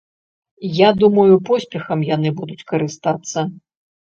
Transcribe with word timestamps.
Я 0.77 0.89
думаю, 1.01 1.33
поспехам 1.49 1.99
яны 2.15 2.29
будуць 2.41 2.65
карыстацца. 2.73 3.39